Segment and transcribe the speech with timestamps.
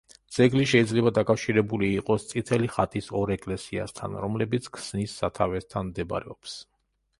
[0.35, 6.61] ძეგლი შეიძლება დაკავშირებული იყოს „წითელი ხატის“ ორ ეკლესიასთან, რომლებიც ქსნის სათავესთან მდებარეობს.